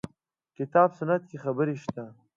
کتاب 0.57 0.89
سنت 0.99 1.21
کې 1.29 1.37
خبرې 1.43 1.75
شته. 1.83 2.03